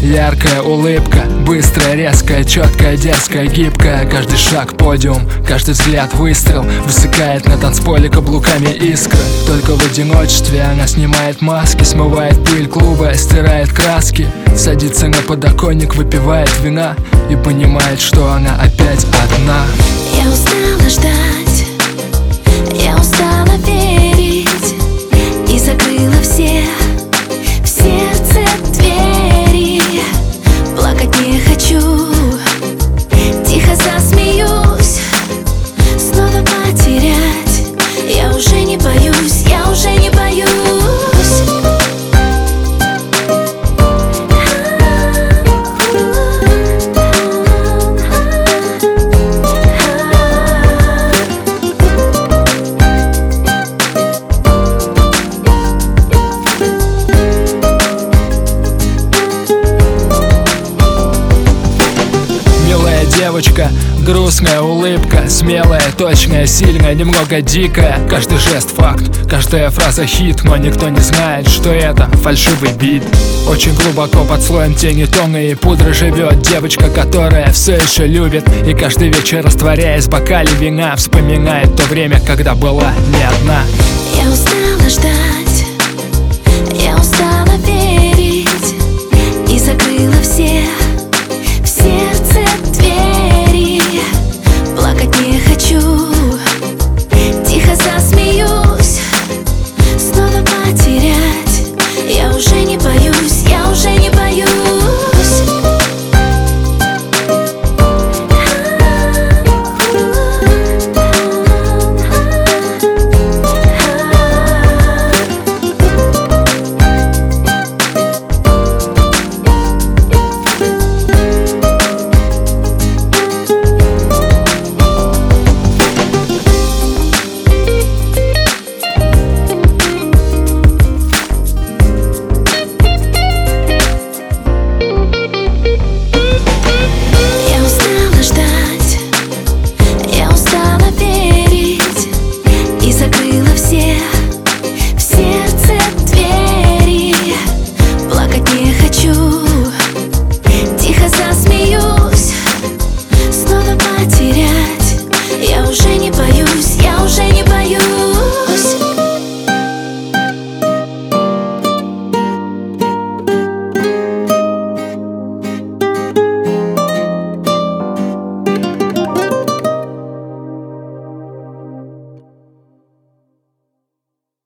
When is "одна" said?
19.04-19.64, 83.22-83.62